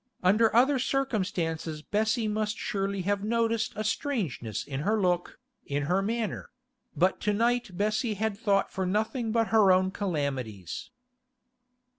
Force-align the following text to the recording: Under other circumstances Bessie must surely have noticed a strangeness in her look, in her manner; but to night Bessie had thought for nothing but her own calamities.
Under 0.23 0.55
other 0.55 0.79
circumstances 0.79 1.83
Bessie 1.83 2.27
must 2.27 2.57
surely 2.57 3.03
have 3.03 3.23
noticed 3.23 3.73
a 3.75 3.83
strangeness 3.83 4.63
in 4.63 4.79
her 4.79 4.99
look, 4.99 5.37
in 5.63 5.83
her 5.83 6.01
manner; 6.01 6.49
but 6.95 7.21
to 7.21 7.33
night 7.33 7.77
Bessie 7.77 8.15
had 8.15 8.35
thought 8.35 8.71
for 8.71 8.87
nothing 8.87 9.31
but 9.31 9.49
her 9.49 9.71
own 9.71 9.91
calamities. 9.91 10.89